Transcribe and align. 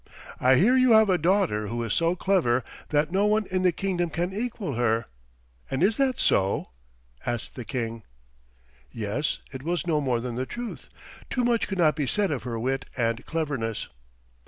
"I 0.39 0.55
hear 0.55 0.75
you 0.75 0.93
have 0.93 1.11
a 1.11 1.19
daughter 1.19 1.67
who 1.67 1.83
is 1.83 1.93
so 1.93 2.15
clever 2.15 2.63
that 2.89 3.11
no 3.11 3.27
one 3.27 3.45
in 3.51 3.61
the 3.61 3.71
kingdom 3.71 4.09
can 4.09 4.33
equal 4.33 4.73
her; 4.73 5.05
and 5.69 5.83
is 5.83 5.97
that 5.97 6.19
so?" 6.19 6.69
asked 7.23 7.53
the 7.53 7.63
King. 7.65 8.01
Yes, 8.91 9.37
it 9.53 9.61
was 9.61 9.85
no 9.85 10.01
more 10.01 10.19
than 10.19 10.33
the 10.37 10.47
truth. 10.47 10.89
Too 11.29 11.43
much 11.43 11.67
could 11.67 11.77
not 11.77 11.95
be 11.95 12.07
said 12.07 12.31
of 12.31 12.41
her 12.41 12.57
wit 12.57 12.85
and 12.97 13.23
cleverness. 13.27 13.89